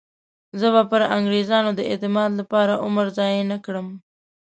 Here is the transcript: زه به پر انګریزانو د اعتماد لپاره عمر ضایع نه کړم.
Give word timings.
زه 0.59 0.67
به 0.75 0.81
پر 0.91 1.01
انګریزانو 1.17 1.71
د 1.75 1.81
اعتماد 1.89 2.31
لپاره 2.39 2.73
عمر 2.85 3.07
ضایع 3.17 3.43
نه 3.51 3.57
کړم. 3.65 3.87